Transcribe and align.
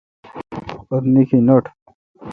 اُتھ 0.91 1.07
نیکھ 1.13 1.33
نٹ۔ 1.45 1.65